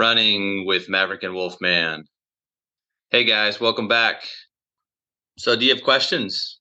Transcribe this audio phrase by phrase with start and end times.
[0.00, 2.04] running with Maverick and Wolfman.
[3.10, 4.22] Hey guys, welcome back.
[5.36, 6.58] So, do you have questions?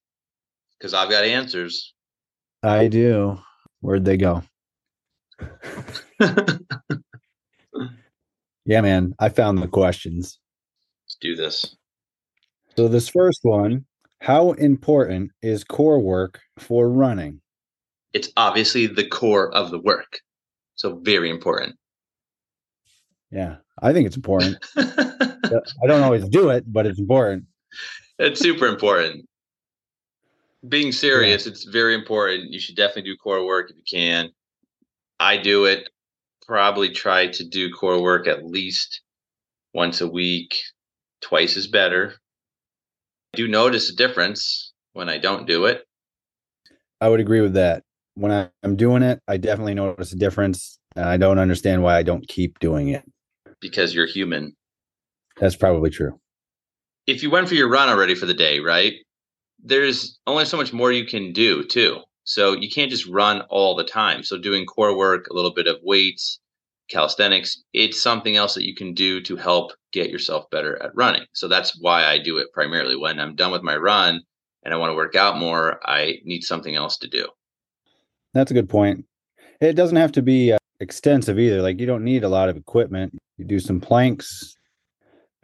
[0.78, 1.94] Because I've got answers.
[2.64, 3.40] I do.
[3.80, 4.44] Where'd they go?
[8.66, 9.14] yeah, man.
[9.20, 10.38] I found the questions.
[11.06, 11.78] Let's do this.
[12.76, 13.86] So, this first one
[14.20, 17.40] How important is core work for running?
[18.12, 20.20] It's obviously the core of the work.
[20.76, 21.78] So, very important.
[23.32, 24.58] Yeah, I think it's important.
[24.78, 27.46] I don't always do it, but it's important.
[28.18, 29.28] It's super important.
[30.68, 31.52] Being serious, yeah.
[31.52, 32.52] it's very important.
[32.52, 34.30] You should definitely do core work if you can.
[35.20, 35.90] I do it.
[36.46, 39.02] Probably try to do core work at least
[39.74, 40.56] once a week.
[41.22, 42.16] Twice is better.
[43.34, 45.86] I do notice a difference when I don't do it.
[47.00, 47.84] I would agree with that.
[48.16, 50.80] When I'm doing it, I definitely notice a difference.
[50.96, 53.04] And I don't understand why I don't keep doing it.
[53.62, 54.56] Because you're human.
[55.38, 56.20] That's probably true.
[57.08, 58.94] If you went for your run already for the day, right?
[59.62, 62.02] There's only so much more you can do too.
[62.24, 64.24] So you can't just run all the time.
[64.24, 66.40] So doing core work, a little bit of weights,
[66.90, 71.26] calisthenics, it's something else that you can do to help get yourself better at running.
[71.34, 72.96] So that's why I do it primarily.
[72.96, 74.22] When I'm done with my run
[74.64, 77.28] and I want to work out more, I need something else to do.
[78.34, 79.06] That's a good point.
[79.60, 81.62] It doesn't have to be uh, extensive either.
[81.62, 83.18] Like you don't need a lot of equipment.
[83.40, 84.58] You do some planks,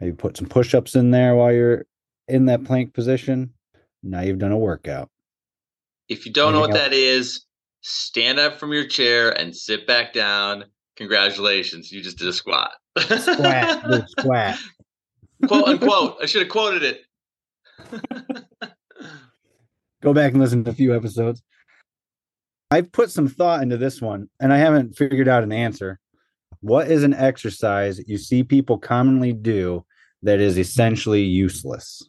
[0.00, 1.86] Maybe put some push ups in there while you're
[2.28, 3.54] in that plank position.
[4.02, 5.08] Now you've done a workout.
[6.08, 6.90] If you don't Anything know what else?
[6.90, 7.46] that is,
[7.80, 10.66] stand up from your chair and sit back down.
[10.96, 12.72] Congratulations, you just did a squat.
[12.98, 14.58] Squat, squat.
[15.46, 16.18] Quote unquote.
[16.22, 17.00] I should have quoted it.
[20.02, 21.42] Go back and listen to a few episodes.
[22.70, 25.98] I've put some thought into this one and I haven't figured out an answer.
[26.66, 29.84] What is an exercise you see people commonly do
[30.22, 32.02] that is essentially useless?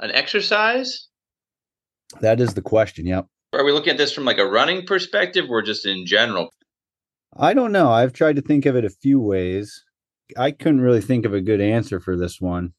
[0.00, 1.08] An exercise?
[2.22, 3.06] That is the question.
[3.06, 3.26] Yep.
[3.52, 6.48] Are we looking at this from like a running perspective or just in general?
[7.36, 7.90] I don't know.
[7.90, 9.84] I've tried to think of it a few ways.
[10.34, 12.72] I couldn't really think of a good answer for this one.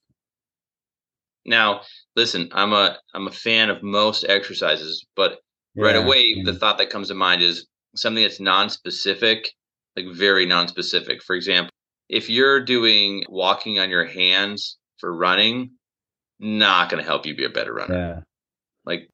[1.46, 1.82] Now,
[2.16, 5.38] listen, I'm a I'm a fan of most exercises, but
[5.76, 9.54] yeah, right away the thought that comes to mind is something that's non-specific
[9.96, 11.22] like very non-specific.
[11.24, 11.72] For example,
[12.10, 15.72] if you're doing walking on your hands for running,
[16.40, 17.96] not going to help you be a better runner.
[17.96, 18.20] Yeah.
[18.86, 19.10] Like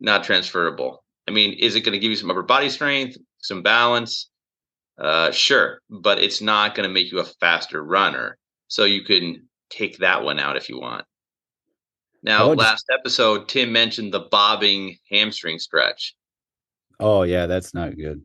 [0.00, 1.02] not transferable.
[1.26, 4.28] I mean, is it going to give you some upper body strength, some balance?
[4.98, 8.38] Uh, sure, but it's not going to make you a faster runner.
[8.68, 11.04] So you can take that one out if you want.
[12.22, 16.14] Now, last episode, Tim mentioned the bobbing hamstring stretch.
[16.98, 18.24] Oh yeah, that's not good.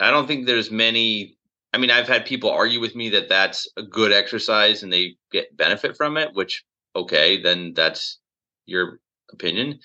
[0.00, 1.36] I don't think there's many.
[1.72, 5.16] I mean, I've had people argue with me that that's a good exercise and they
[5.32, 6.62] get benefit from it, which,
[6.94, 8.20] okay, then that's
[8.66, 9.00] your
[9.32, 9.80] opinion.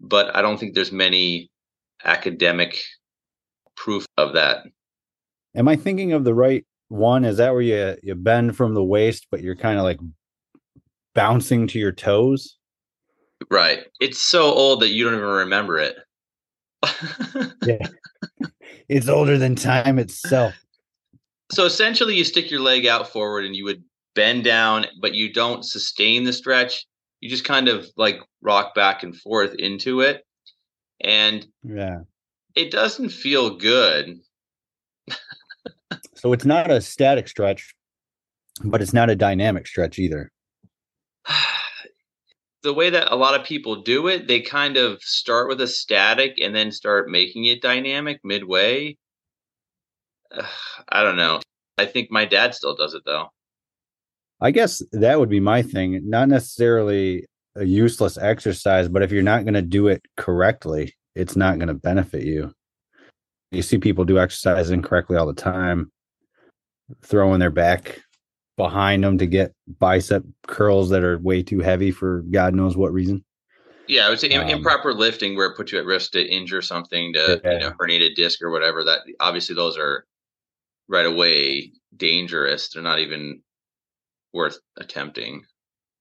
[0.00, 1.50] But I don't think there's many
[2.04, 2.80] academic
[3.76, 4.64] proof of that.
[5.54, 7.24] Am I thinking of the right one?
[7.24, 10.00] Is that where you, you bend from the waist, but you're kind of like
[11.14, 12.58] bouncing to your toes?
[13.50, 13.84] Right.
[14.00, 15.96] It's so old that you don't even remember it.
[17.64, 17.86] yeah
[18.88, 20.54] it's older than time itself.
[21.50, 23.82] So essentially, you stick your leg out forward and you would
[24.14, 26.86] bend down, but you don't sustain the stretch.
[27.20, 30.24] You just kind of like rock back and forth into it.
[31.00, 32.00] And yeah,
[32.54, 34.18] it doesn't feel good.
[36.14, 37.74] so it's not a static stretch,
[38.64, 40.30] but it's not a dynamic stretch either.
[42.62, 45.66] the way that a lot of people do it, they kind of start with a
[45.66, 48.96] static and then start making it dynamic midway.
[50.88, 51.40] I don't know.
[51.78, 53.28] I think my dad still does it though.
[54.40, 56.00] I guess that would be my thing.
[56.08, 57.26] Not necessarily
[57.56, 61.68] a useless exercise, but if you're not going to do it correctly, it's not going
[61.68, 62.52] to benefit you.
[63.50, 65.90] You see people do exercise incorrectly all the time,
[67.02, 68.00] throwing their back
[68.58, 72.92] behind them to get bicep curls that are way too heavy for God knows what
[72.92, 73.24] reason.
[73.86, 76.60] Yeah, I would say um, improper lifting where it puts you at risk to injure
[76.60, 77.52] something, to yeah.
[77.52, 78.84] you know, herniated disc or whatever.
[78.84, 80.04] That obviously those are
[80.88, 82.68] right away dangerous.
[82.68, 83.40] They're not even
[84.34, 85.42] worth attempting.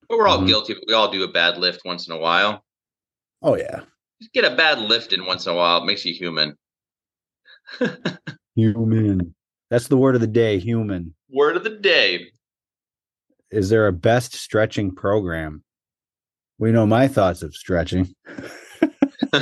[0.09, 0.47] But we're all mm-hmm.
[0.47, 0.75] guilty.
[0.85, 2.65] We all do a bad lift once in a while.
[3.41, 3.81] Oh yeah.
[4.19, 5.81] Just get a bad lift in once in a while.
[5.81, 6.57] It makes you human.
[8.55, 9.33] human.
[9.69, 11.13] That's the word of the day, human.
[11.29, 12.31] Word of the day
[13.51, 15.63] is there a best stretching program?
[16.59, 18.13] We know my thoughts of stretching.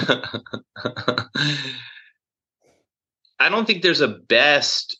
[3.40, 5.00] I don't think there's a best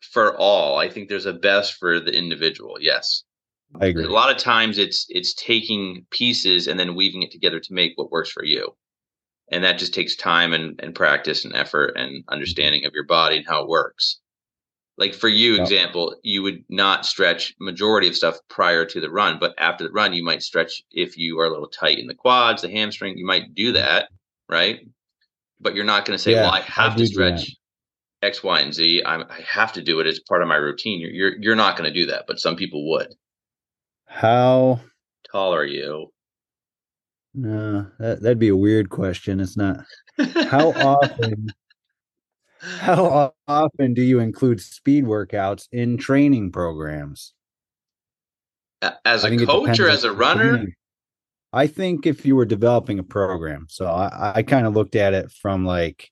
[0.00, 0.78] for all.
[0.78, 2.76] I think there's a best for the individual.
[2.80, 3.24] Yes.
[3.80, 4.04] I agree.
[4.04, 7.92] A lot of times it's it's taking pieces and then weaving it together to make
[7.96, 8.76] what works for you.
[9.50, 12.32] And that just takes time and, and practice and effort and mm-hmm.
[12.32, 14.20] understanding of your body and how it works.
[14.98, 19.38] Like for you, example, you would not stretch majority of stuff prior to the run,
[19.38, 22.14] but after the run, you might stretch if you are a little tight in the
[22.14, 24.08] quads, the hamstring, you might do that,
[24.48, 24.80] right?
[25.60, 27.56] But you're not going to say, Yeah, "Well, I I have do to stretch
[28.22, 29.02] X, Y, and Z.
[29.04, 31.76] I'm, I have to do it as part of my routine." You're you're, you're not
[31.76, 33.14] going to do that, but some people would.
[34.06, 34.80] How
[35.30, 36.10] Tall are you?
[37.34, 39.40] no, that, that'd be a weird question.
[39.40, 39.84] It's not
[40.48, 41.48] how often
[42.60, 47.32] how often do you include speed workouts in training programs?
[49.04, 50.50] As a coach or as a runner?
[50.50, 50.74] training.
[51.52, 55.14] I think if you were developing a program, so I, I kind of looked at
[55.14, 56.10] it from like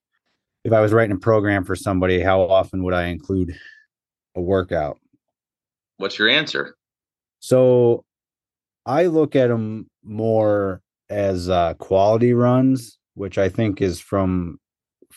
[0.64, 3.54] if I was writing a program for somebody, how often would I include
[4.34, 4.98] a workout?
[5.98, 6.74] What's your answer?
[7.40, 8.04] So
[8.86, 10.80] I look at them more
[11.10, 14.58] as uh, quality runs, which I think is from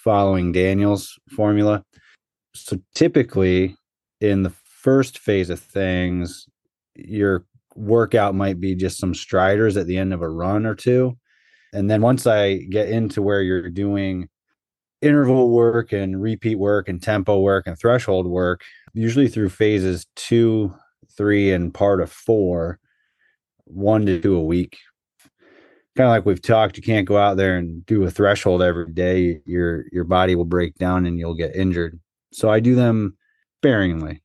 [0.08, 1.84] following Daniels' formula.
[2.56, 3.76] So typically,
[4.22, 6.48] in the first phase of things,
[6.96, 7.46] your
[7.76, 11.18] workout might be just some striders at the end of a run or two.
[11.74, 14.30] And then once I get into where you're doing
[15.02, 18.62] interval work and repeat work and tempo work and threshold work,
[18.94, 20.74] usually through phases two,
[21.18, 22.80] three, and part of four,
[23.66, 24.78] one to two a week.
[25.98, 28.92] Kind of like we've talked, you can't go out there and do a threshold every
[28.94, 29.42] day.
[29.48, 32.00] Your your body will break down and you'll get injured.
[32.32, 33.18] So I do them
[33.62, 34.22] sparingly.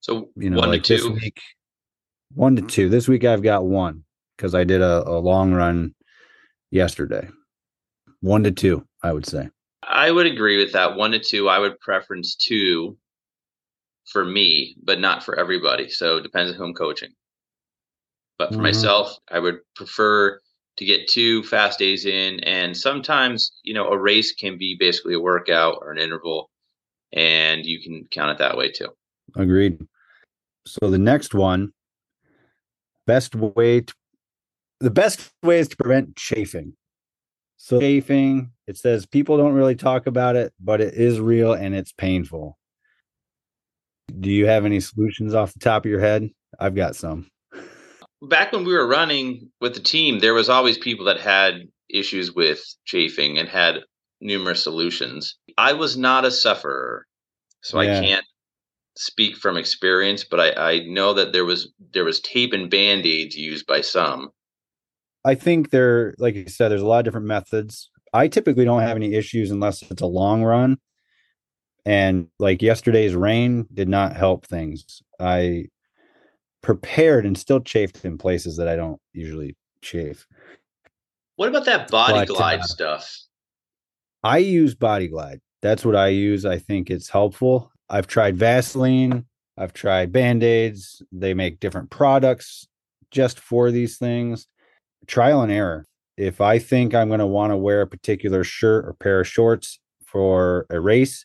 [0.00, 1.12] So You know, one like to two.
[1.14, 1.40] week,
[2.34, 2.90] one to two.
[2.90, 4.04] This week I've got one
[4.36, 5.94] because I did a, a long run
[6.70, 7.26] yesterday.
[8.20, 9.48] One to two, I would say.
[9.82, 10.94] I would agree with that.
[10.96, 11.48] One to two.
[11.48, 12.98] I would preference two
[14.10, 15.88] for me, but not for everybody.
[15.88, 17.14] So it depends on who I'm coaching.
[18.38, 18.64] But for Mhm.
[18.64, 20.38] myself, I would prefer
[20.76, 22.40] to get two fast days in.
[22.40, 26.50] And sometimes, you know, a race can be basically a workout or an interval,
[27.12, 28.88] and you can count it that way too.
[29.36, 29.78] Agreed.
[30.66, 31.72] So the next one,
[33.06, 33.94] best way to
[34.80, 36.74] the best way is to prevent chafing.
[37.56, 41.74] So chafing, it says people don't really talk about it, but it is real and
[41.74, 42.58] it's painful.
[44.18, 46.28] Do you have any solutions off the top of your head?
[46.58, 47.30] I've got some.
[48.22, 52.32] Back when we were running with the team, there was always people that had issues
[52.32, 53.80] with chafing and had
[54.20, 55.36] numerous solutions.
[55.58, 57.06] I was not a sufferer,
[57.60, 57.98] so Yeah.
[57.98, 58.24] I can't
[58.96, 63.36] speak from experience, but I, I know that there was there was tape and band-aids
[63.36, 64.30] used by some.
[65.24, 67.90] I think there, like you said, there's a lot of different methods.
[68.12, 70.78] I typically don't have any issues unless it's a long run.
[71.84, 75.02] And like yesterday's rain did not help things.
[75.18, 75.66] I
[76.62, 80.26] prepared and still chafed in places that I don't usually chafe.
[81.36, 83.18] What about that body But, glide uh, stuff?
[84.22, 85.40] I use Body Glide.
[85.62, 86.44] That's what I use.
[86.44, 87.72] I think it's helpful.
[87.88, 89.26] I've tried Vaseline.
[89.56, 91.02] I've tried Band Aids.
[91.12, 92.66] They make different products
[93.10, 94.46] just for these things.
[95.06, 95.84] Trial and error.
[96.16, 99.28] If I think I'm going to want to wear a particular shirt or pair of
[99.28, 101.24] shorts for a race,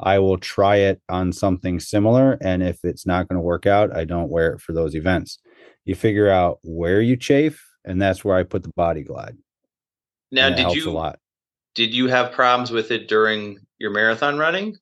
[0.00, 2.38] I will try it on something similar.
[2.40, 5.38] And if it's not going to work out, I don't wear it for those events.
[5.84, 9.36] You figure out where you chafe, and that's where I put the Body Glide.
[10.30, 11.18] Now, did you a lot.
[11.74, 14.76] did you have problems with it during your marathon running?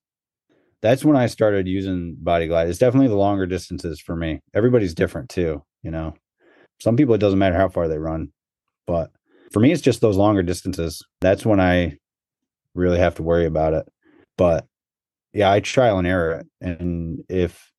[0.85, 2.69] that's when I started using body glide.
[2.69, 4.43] It's definitely the longer distances for me.
[4.53, 5.03] Everybody's mm-hmm.
[5.03, 6.13] different too, you know.
[6.79, 8.33] Some people it doesn't matter how far they run,
[8.87, 9.11] but
[9.51, 11.03] for me it's just those longer distances.
[11.23, 11.97] That's when I
[12.75, 13.89] really have to worry about it.
[14.37, 14.67] But
[15.35, 16.45] yeah, I trial and error.
[16.61, 17.71] And if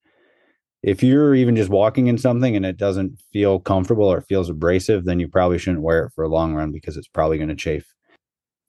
[0.83, 5.05] if you're even just walking in something and it doesn't feel comfortable or feels abrasive,
[5.05, 7.55] then you probably shouldn't wear it for a long run because it's probably going to
[7.55, 7.91] chafe.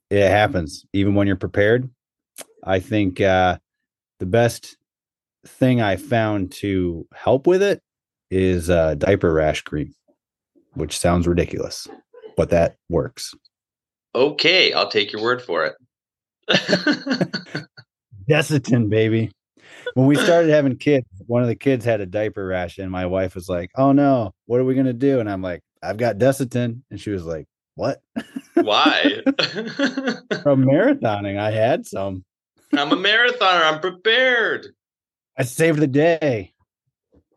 [0.08, 1.90] It happens even when you're prepared.
[2.64, 3.58] I think uh
[4.18, 4.76] the best
[5.46, 7.82] thing I found to help with it
[8.30, 9.94] is uh, diaper rash cream,
[10.74, 11.86] which sounds ridiculous,
[12.36, 13.34] but that works.
[14.14, 15.66] Okay, I'll take your word for
[16.48, 17.66] it.
[18.28, 19.30] Desitin, baby.
[19.94, 23.06] When we started having kids, one of the kids had a diaper rash, and my
[23.06, 26.18] wife was like, "Oh no, what are we gonna do?" And I'm like, "I've got
[26.18, 28.00] Desitin," and she was like, "What?"
[28.54, 29.22] Why?
[30.42, 32.24] From marathoning, I had some.
[32.72, 33.72] I'm a marathoner.
[33.72, 34.68] I'm prepared.
[35.38, 36.52] I saved the day.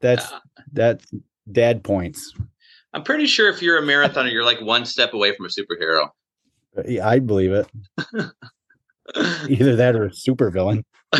[0.01, 0.39] That's Uh,
[0.71, 1.05] that's
[1.51, 2.33] dad points.
[2.93, 6.09] I'm pretty sure if you're a marathoner, you're like one step away from a superhero.
[6.85, 7.67] Yeah, I believe it.
[9.49, 10.85] Either that or a super villain.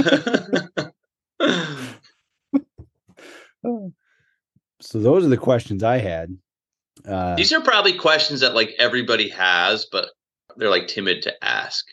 [4.81, 6.38] so those are the questions I had.
[7.08, 10.10] Uh, These are probably questions that like everybody has, but
[10.58, 11.86] they're like timid to ask.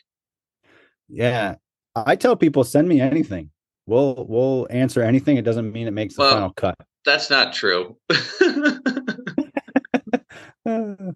[1.07, 1.55] Yeah,
[1.95, 3.51] I tell people send me anything.
[3.85, 5.37] We'll we'll answer anything.
[5.37, 6.75] It doesn't mean it makes the well, final cut.
[7.05, 7.97] That's not true.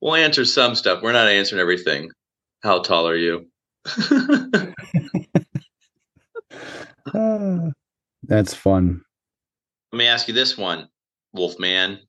[0.00, 1.02] we'll answer some stuff.
[1.02, 2.10] We're not answering everything.
[2.62, 3.46] How tall are you?
[8.24, 9.02] that's fun.
[9.92, 10.88] Let me ask you this one,
[11.32, 12.00] Wolfman.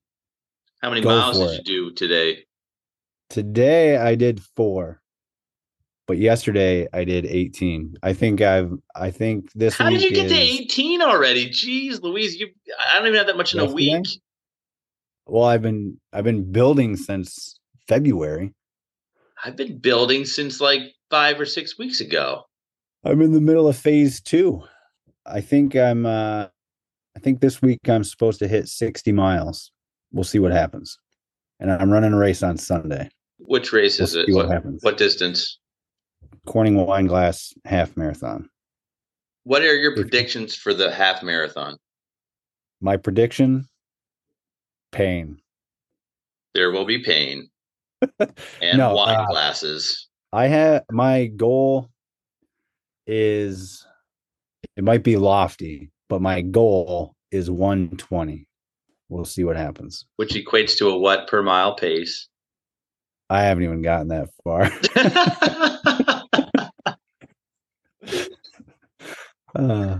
[0.82, 1.58] How many Go miles did it.
[1.58, 2.46] you do today?
[3.30, 5.02] Today I did four,
[6.08, 7.98] but yesterday I did 18.
[8.02, 9.78] I think I've, I think this.
[9.78, 11.50] How did you get is, to 18 already?
[11.50, 13.94] Jeez, Louise, you, I don't even have that much in yesterday?
[13.94, 14.08] a week.
[15.28, 18.54] Well, I've been, I've been building since February.
[19.44, 22.44] I've been building since like five or six weeks ago.
[23.04, 24.64] I'm in the middle of phase two.
[25.26, 26.48] I think I'm, uh,
[27.16, 29.72] I think this week I'm supposed to hit 60 miles.
[30.12, 30.98] We'll see what happens.
[31.60, 33.10] And I'm running a race on Sunday.
[33.38, 34.28] Which race we'll is it?
[34.30, 34.84] What, what, happens?
[34.84, 35.60] What distance?
[36.46, 38.50] Corning Wineglass half marathon.
[39.44, 41.78] What are your predictions for the half marathon?
[42.82, 43.68] My prediction
[44.92, 45.40] pain.
[46.54, 47.50] There will be pain.
[48.62, 50.08] and no, wine uh, glasses.
[50.32, 51.90] I have my goal
[53.08, 53.86] is
[54.78, 58.48] it might be lofty, but my goal is 120.
[59.10, 60.06] We'll see what happens.
[60.18, 62.28] Which equates to a what per mile pace?
[63.30, 64.72] I haven't even gotten that far.
[69.56, 70.00] uh,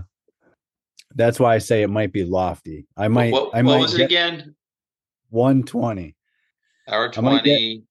[1.14, 2.86] that's why I say it might be lofty.
[2.96, 3.32] I might.
[3.32, 4.54] What, I might was it again?
[5.30, 6.16] 120.
[6.88, 7.84] Hour 20.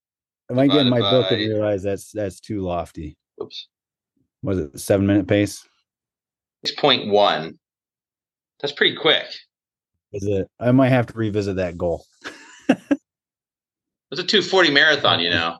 [0.49, 3.17] I might get, in my book and realize that's that's too lofty.
[3.41, 3.67] Oops.
[4.41, 5.67] Was it seven minute pace?
[6.63, 7.59] It's point one.
[8.59, 9.25] That's pretty quick.
[10.11, 10.49] Is it?
[10.59, 12.05] I might have to revisit that goal.
[12.67, 12.79] it's
[14.11, 15.57] a 240 marathon, you know.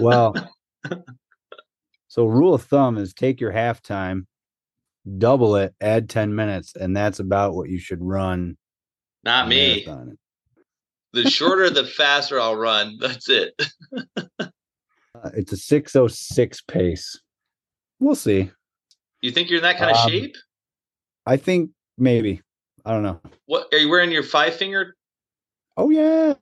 [0.00, 0.34] well,
[2.08, 4.26] so rule of thumb is take your halftime,
[5.18, 8.56] double it, add 10 minutes, and that's about what you should run.
[9.24, 9.84] Not me.
[9.86, 10.18] Marathon.
[11.12, 12.98] The shorter, the faster I'll run.
[13.00, 13.54] That's it.
[14.38, 17.20] uh, it's a 606 pace.
[17.98, 18.50] We'll see.
[19.20, 20.36] You think you're in that kind of um, shape?
[21.26, 22.40] I think maybe.
[22.84, 23.20] I don't know.
[23.46, 24.96] What are you wearing your five finger?
[25.76, 26.34] Oh yeah.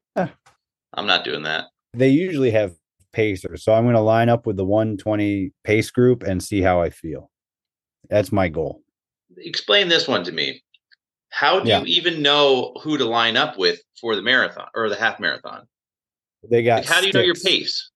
[0.95, 1.67] I'm not doing that.
[1.95, 2.75] They usually have
[3.13, 6.81] pacers, so I'm going to line up with the 120 pace group and see how
[6.81, 7.31] I feel.
[8.09, 8.83] That's my goal.
[9.37, 10.63] Explain this one to me.
[11.31, 11.81] How do yeah.
[11.81, 15.67] you even know who to line up with for the marathon or the half marathon?
[16.49, 16.85] They got.
[16.85, 17.91] Like, how do you know your pace?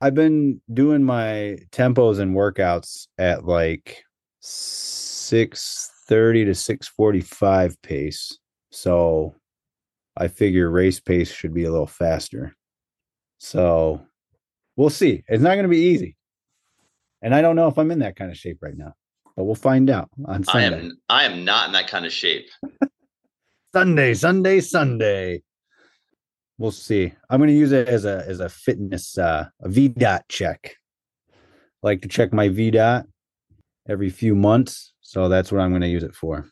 [0.00, 4.02] I've been doing my tempos and workouts at like
[4.40, 8.38] six thirty to six forty five pace.
[8.70, 9.34] So
[10.16, 12.56] I figure race pace should be a little faster.
[13.38, 14.00] So
[14.76, 15.22] we'll see.
[15.28, 16.16] It's not going to be easy,
[17.20, 18.94] and I don't know if I'm in that kind of shape right now,
[19.40, 20.76] but we'll find out on Sunday.
[20.76, 20.98] I am.
[21.08, 22.50] I am not in that kind of shape.
[23.72, 25.42] Sunday, Sunday, Sunday
[26.58, 27.12] we'll see.
[27.30, 30.76] I'm going to use it as a as a fitness uh, a VDOT check.
[31.32, 33.04] I like to check my VDOT
[33.88, 36.46] every few months, so that's what I'm going to use it for.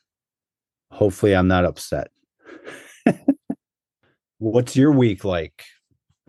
[0.91, 2.09] Hopefully, I'm not upset.
[4.39, 5.63] What's your week like?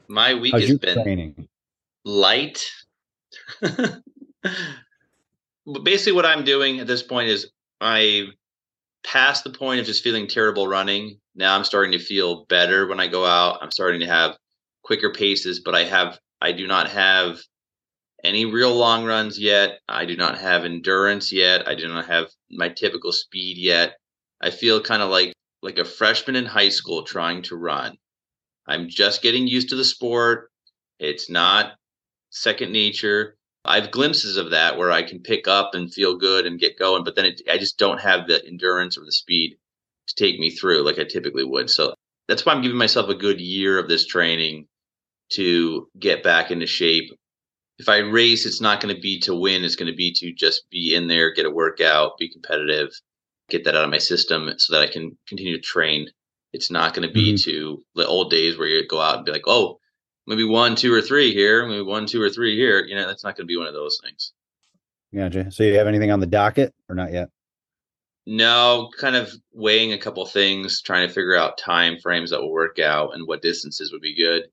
[0.09, 1.47] My week How's has been training?
[2.03, 2.69] light.
[5.83, 8.27] Basically, what I'm doing at this point is I
[9.03, 11.19] past the point of just feeling terrible running.
[11.35, 13.59] Now I'm starting to feel better when I go out.
[13.61, 14.38] I'm starting to have
[14.83, 17.39] quicker paces, but I have I do not have
[18.23, 19.79] any real long runs yet.
[19.88, 21.67] I do not have endurance yet.
[21.67, 23.97] I do not have my typical speed yet.
[24.41, 27.97] I feel kind of like like a freshman in high school trying to run.
[28.67, 30.51] I'm just getting used to the sport.
[30.99, 31.73] It's not
[32.29, 33.35] second nature.
[33.65, 36.79] I have glimpses of that where I can pick up and feel good and get
[36.79, 39.57] going, but then it, I just don't have the endurance or the speed
[40.07, 41.69] to take me through like I typically would.
[41.69, 41.93] So
[42.27, 44.67] that's why I'm giving myself a good year of this training
[45.33, 47.11] to get back into shape.
[47.77, 49.63] If I race, it's not going to be to win.
[49.63, 52.89] It's going to be to just be in there, get a workout, be competitive,
[53.49, 56.07] get that out of my system so that I can continue to train.
[56.53, 57.51] It's not going to be mm-hmm.
[57.51, 59.78] to the old days where you go out and be like, oh,
[60.29, 62.86] maybe one, two, or three here, maybe one, two, or three here.
[62.86, 64.31] You know, that's not going to be one of those things.
[65.13, 65.51] Gotcha.
[65.51, 67.29] So you have anything on the docket or not yet?
[68.27, 72.51] No, kind of weighing a couple things, trying to figure out time frames that will
[72.51, 74.43] work out and what distances would be good.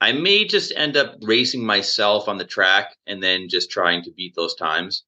[0.00, 4.10] I may just end up racing myself on the track and then just trying to
[4.12, 5.04] beat those times.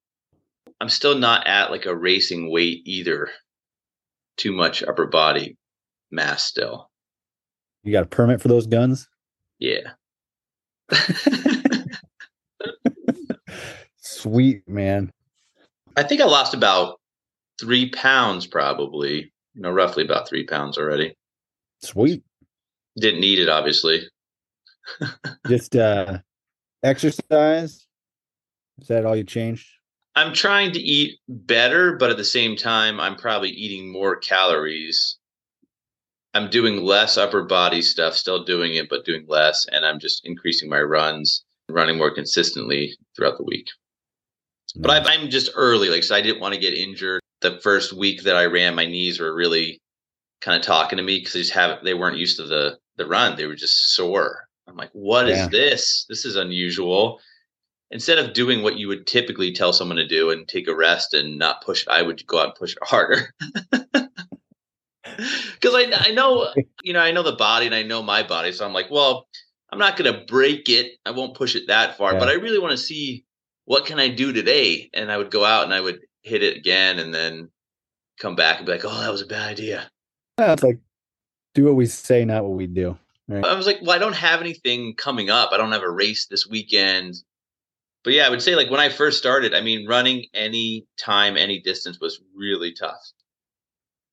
[0.79, 3.31] I'm still not at like a racing weight either.
[4.37, 5.57] too much upper body
[6.11, 6.91] mass still.
[7.83, 9.09] You got a permit for those guns?
[9.59, 9.93] Yeah.
[13.97, 15.11] Sweet, man.
[15.97, 17.01] I think I lost about
[17.61, 19.33] three pounds, probably.
[19.55, 21.15] You know, roughly about three pounds already.
[21.83, 22.23] Sweet.
[22.99, 24.09] Didn't need it, obviously.
[25.49, 26.19] Just uh
[26.83, 27.87] exercise.
[28.81, 29.69] Is that all you changed?
[30.15, 35.19] I'm trying to eat better, but at the same time, I'm probably eating more calories.
[36.35, 39.67] I'm doing less upper body stuff, still doing it, but doing less.
[39.71, 43.69] And I'm just increasing my runs, running more consistently throughout the week.
[44.77, 45.07] But mm.
[45.07, 47.21] I, I'm just early, like, so I didn't want to get injured.
[47.43, 49.81] The first week that I ran, my knees were really
[50.41, 53.07] kind of talking to me because they just have they weren't used to the the
[53.07, 53.37] run.
[53.37, 54.47] They were just sore.
[54.69, 55.49] I'm like, what is Yeah.
[55.49, 56.07] this?
[56.09, 57.21] This is unusual.
[57.91, 61.13] Instead of doing what you would typically tell someone to do and take a rest
[61.13, 63.35] and not push, I would go out and push harder.
[65.17, 66.49] Because I, I know,
[66.83, 68.53] you know, I know the body and I know my body.
[68.53, 69.27] So I'm like, well,
[69.71, 70.93] I'm not going to break it.
[71.07, 73.25] I won't push it that far, but I really want to see
[73.65, 74.91] what can I do today.
[74.93, 77.49] And I would go out and I would hit it again and then
[78.19, 79.91] come back and be like, oh, that was a bad idea.
[80.39, 80.79] Yeah, it's like
[81.55, 82.99] do what we say, not what we do.
[83.31, 85.51] I was like, well, I don't have anything coming up.
[85.53, 87.15] I don't have a race this weekend.
[88.05, 91.37] But yeah, I would say like when I first started, I mean, running any time,
[91.37, 93.01] any distance was really tough.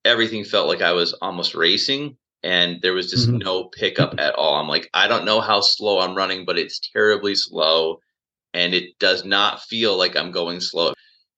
[0.06, 3.44] Everything felt like I was almost racing and there was just Mhm.
[3.44, 4.56] no pickup at all.
[4.56, 8.00] I'm like, I don't know how slow I'm running, but it's terribly slow
[8.54, 10.94] and it does not feel like I'm going slow.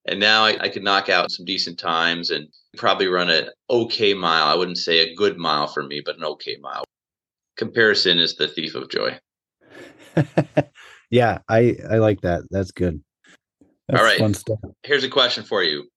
[0.06, 4.14] And now I, I could knock out some decent times and probably run an okay
[4.14, 4.46] mile.
[4.48, 6.84] I wouldn't say a good mile for me, but an okay mile.
[7.58, 9.20] Comparison is the thief of joy.
[11.10, 12.44] yeah, I I like that.
[12.50, 13.04] That's good.
[13.88, 14.20] That's right.
[14.20, 14.60] fun stuff.
[14.84, 15.88] Here's a question for you.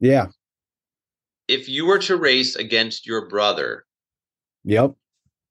[0.00, 0.26] Yeah.
[1.48, 3.84] If you were to race against your brother,
[4.64, 4.94] Yep.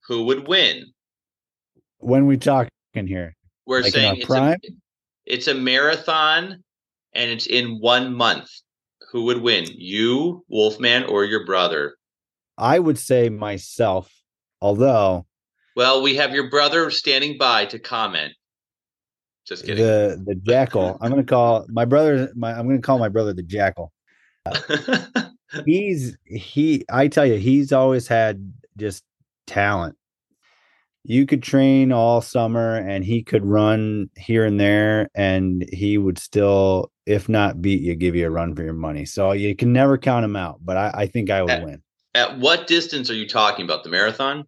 [0.07, 0.91] who would win?
[1.99, 4.57] When we talking here, We're Like saying it's a,
[5.25, 6.63] it's a marathon
[7.13, 8.49] and it's in one month.
[9.11, 9.65] Who would win?
[9.69, 11.95] You, Wolfman, or your brother?
[12.57, 14.11] I would say myself.
[14.61, 15.25] Although
[15.75, 18.33] Well, we have your brother standing by to comment.
[19.45, 19.83] Just kidding.
[19.83, 22.31] the the jackal, I'm gonna call my brother.
[22.35, 23.91] My I'm gonna call my brother the jackal.
[25.65, 29.03] he's he i tell you he's always had just
[29.47, 29.95] talent
[31.05, 36.17] you could train all summer and he could run here and there and he would
[36.17, 39.73] still if not beat you give you a run for your money so you can
[39.73, 41.83] never count him out but i, I think i would Uh, win
[42.15, 43.83] At what distance are you talking about?
[43.83, 44.45] The marathon?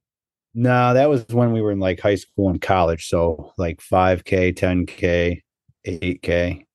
[0.54, 4.56] no that was when we were in like high school and college so like 5k
[4.56, 5.42] 10k
[5.86, 6.66] 8k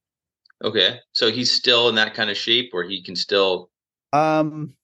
[0.63, 0.99] Okay.
[1.13, 3.70] So he's still in that kind of shape where he can still
[4.13, 4.75] um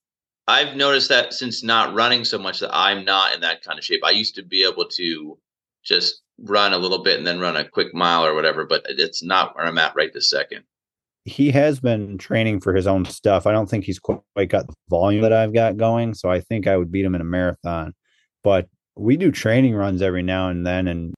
[0.48, 3.84] I've noticed that since not running so much that I'm not in that kind of
[3.84, 4.02] shape.
[4.04, 5.38] I used to be able to
[5.84, 9.22] just run a little bit and then run a quick mile or whatever, but it's
[9.24, 10.62] not where I'm at right this second.
[11.24, 13.46] he has been training for his own stuff.
[13.46, 16.68] I don't think he's quite got the volume that I've got going, so I think
[16.68, 17.94] I would beat him in a marathon.
[18.44, 21.14] But we do training runs every now and then, and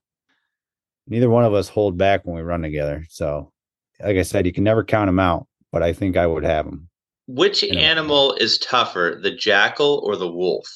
[1.07, 3.05] neither one of us hold back when we run together.
[3.11, 3.53] So,
[4.01, 6.65] like I said, you can never count him out, but I think I would have
[6.67, 6.88] him.
[7.29, 7.75] Which Yeah.
[7.79, 10.67] animal is tougher, the jackal or the wolf?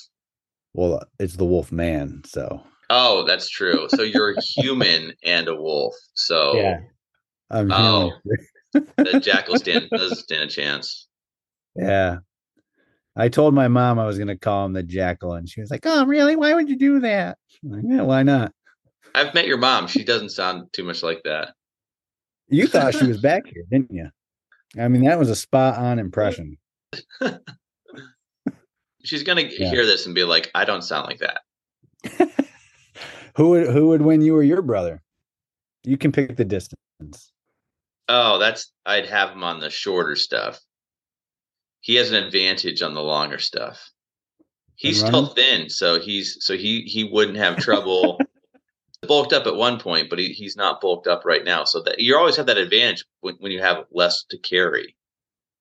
[0.74, 3.88] Well, it's the wolf man, so Oh, that's true.
[3.88, 5.94] So you're a human and a wolf.
[6.14, 6.78] So
[7.50, 8.12] I'm Oh.
[8.98, 11.08] the jackal stand does stand a chance.
[11.74, 12.18] yeah.
[13.14, 15.70] I told my mom I was going to call him the jackal, and she was
[15.70, 16.34] like, "Oh, really?
[16.34, 18.52] Why would you do that?" Like, yeah, why not?
[19.14, 19.86] I've met your mom.
[19.86, 21.52] She doesn't sound too much like that.
[22.48, 24.08] You thought she was back here, didn't you?
[24.78, 26.58] I mean, that was a spot on impression.
[29.04, 29.70] She's gonna Yeah.
[29.70, 31.42] hear this and be like, I don't sound like that.
[33.36, 35.02] who would who would win you or your brother?
[35.84, 37.32] You can pick the distance.
[38.08, 40.60] Oh, that's I'd have him on the shorter stuff.
[41.80, 43.90] He has an advantage on the longer stuff.
[44.76, 48.18] He's still thin, so he's so he he wouldn't have trouble.
[49.06, 51.64] bulked up at one point, but he, he's not bulked up right now.
[51.64, 54.96] So that you always have that advantage when, when you have less to carry.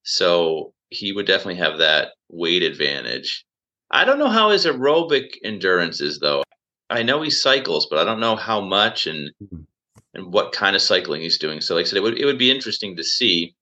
[0.03, 3.45] So he would definitely have that weight advantage.
[3.89, 6.43] I don't know how his aerobic endurance is though.
[6.89, 9.65] I know he cycles, but I don't know how much and Mhm.
[10.13, 11.61] and what kind of cycling he's doing.
[11.61, 13.55] So like I said, it would it would be interesting to see.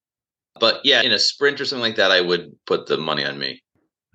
[0.60, 3.38] But yeah, in a sprint or something like that, I would put the money on
[3.40, 3.62] me.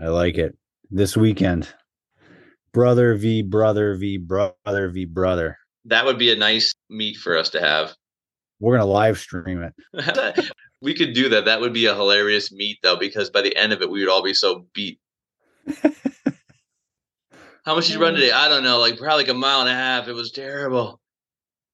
[0.01, 0.57] I like it.
[0.91, 1.73] This weekend.
[2.75, 5.59] Brother v brother v brother v brother.
[5.85, 7.95] That would be a nice meet for us to have.
[8.59, 10.51] We're gonna live stream it.
[10.83, 11.45] we could do that.
[11.45, 14.11] That would be a hilarious meet though, because by the end of it, we would
[14.11, 14.99] all be so beat.
[17.65, 18.33] How much did you run today?
[18.33, 20.09] I don't know, like probably like a mile and a half.
[20.09, 21.01] It was terrible.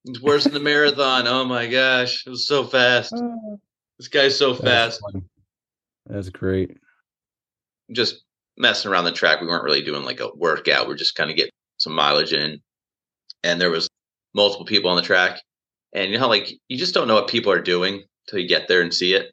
[0.04, 1.26] It's worse than the marathon.
[1.26, 3.14] Oh my gosh, it was so fast.
[3.98, 5.02] This guy's so That's fast.
[6.06, 6.78] That's great.
[7.92, 8.24] Just
[8.60, 9.40] messing around the track.
[9.40, 10.86] We weren't really doing like a workout.
[10.86, 12.60] We are just kind of getting some mileage in.
[13.42, 13.88] And there was
[14.34, 15.40] multiple people on the track.
[15.92, 18.68] And you know, like you just don't know what people are doing until you get
[18.68, 19.32] there and see it.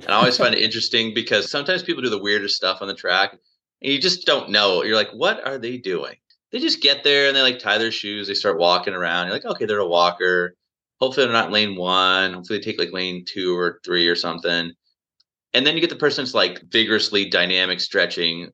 [0.00, 2.94] And I always find it interesting because sometimes people do the weirdest stuff on the
[2.94, 3.38] track
[3.82, 4.82] and you just don't know.
[4.82, 6.16] You're like, what are they doing?
[6.52, 9.26] They just get there and they like tie their shoes, they start walking around.
[9.26, 10.54] You're like, okay, they're a walker.
[11.00, 12.32] Hopefully they're not lane one.
[12.32, 14.72] Hopefully they take like lane two or three or something.
[15.54, 18.50] And then you get the person that's like vigorously dynamic stretching,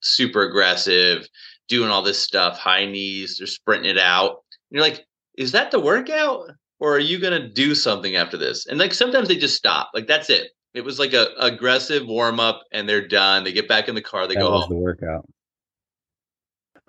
[0.00, 1.28] super aggressive,
[1.68, 4.30] doing all this stuff, high knees, they're sprinting it out.
[4.30, 4.36] And
[4.72, 5.06] you're like,
[5.38, 6.50] is that the workout?
[6.80, 8.66] Or are you gonna do something after this?
[8.66, 9.90] And like sometimes they just stop.
[9.94, 10.50] Like that's it.
[10.72, 13.44] It was like a aggressive warm up, and they're done.
[13.44, 14.26] They get back in the car.
[14.26, 14.68] They that go home.
[14.68, 15.28] the workout.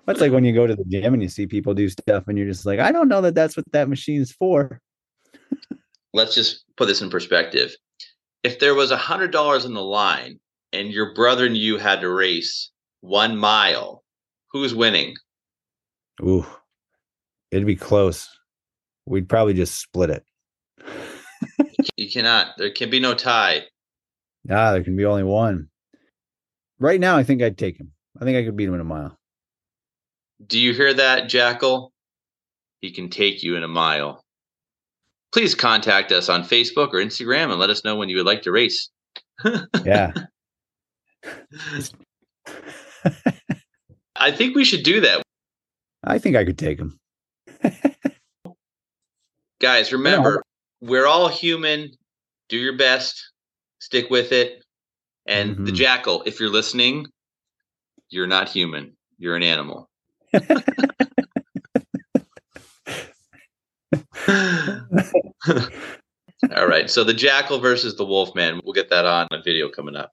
[0.06, 2.38] That's like when you go to the gym and you see people do stuff, and
[2.38, 4.80] you're just like, I don't know that that's what that machine's for.
[6.12, 7.74] Let's just put this in perspective.
[8.42, 10.40] If there was a hundred dollars in the line,
[10.72, 14.04] and your brother and you had to race one mile,
[14.50, 15.14] who's winning?
[16.20, 16.46] Ooh,
[17.50, 18.28] it'd be close.
[19.06, 20.24] We'd probably just split it.
[21.96, 22.56] You cannot.
[22.58, 23.62] There can be no tie.
[24.50, 25.68] Ah, there can be only one.
[26.78, 27.92] Right now, I think I'd take him.
[28.20, 29.18] I think I could beat him in a mile.
[30.44, 31.92] Do you hear that, Jackal?
[32.80, 34.24] He can take you in a mile.
[35.32, 38.42] Please contact us on Facebook or Instagram and let us know when you would like
[38.42, 38.90] to race.
[39.84, 40.12] Yeah.
[44.16, 45.22] I think we should do that.
[46.04, 46.98] I think I could take him.
[49.60, 50.42] Guys, remember,
[50.80, 51.90] we're all human.
[52.48, 53.30] Do your best.
[53.80, 54.62] Stick with it.
[55.26, 55.76] And the Mhm.
[55.76, 57.06] jackal, if you're listening,
[58.10, 58.96] you're not human.
[59.18, 59.88] You're an animal.
[66.56, 66.88] all right.
[66.88, 68.60] So the jackal versus the wolfman.
[68.64, 70.12] We'll get that on a video coming up.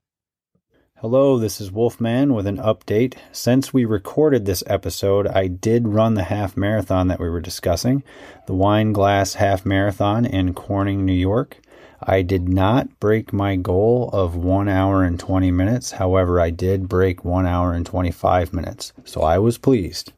[1.02, 3.16] Hello, this is Wolfman with an update.
[3.32, 8.04] Since we recorded this episode, I did run the half marathon that we were discussing,
[8.48, 11.62] the Wine Glass Half Marathon in Corning, New York.
[12.04, 15.92] I did not break my goal of 1 hour and 20 minutes.
[15.92, 18.92] However, I did break 1 hour and 25 minutes.
[19.06, 20.12] So I was pleased.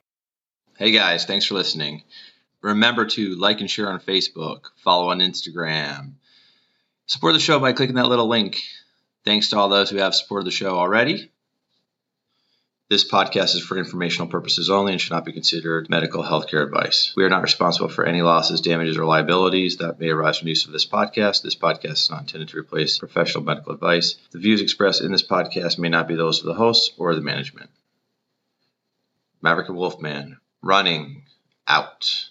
[0.80, 2.02] Hey guys, thanks for listening.
[2.62, 6.14] Remember to like and share on Facebook, follow on Instagram,
[7.08, 8.62] support the show by clicking that little link.
[9.26, 11.32] Thanks to all those who have supported the show already.
[12.92, 17.14] This podcast is for informational purposes only and should not be considered medical healthcare advice.
[17.16, 20.66] We are not responsible for any losses, damages, or liabilities that may arise from use
[20.66, 21.42] of this podcast.
[21.42, 24.16] This podcast is not intended to replace professional medical advice.
[24.32, 27.22] The views expressed in this podcast may not be those of the hosts or the
[27.22, 27.70] management.
[29.42, 31.24] Maverick and Wolfman running
[31.66, 32.31] out.